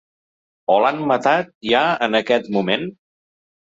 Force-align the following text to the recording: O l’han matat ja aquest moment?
O 0.75 0.77
l’han 0.85 1.03
matat 1.13 1.53
ja 1.75 1.85
aquest 2.11 2.53
moment? 2.61 2.93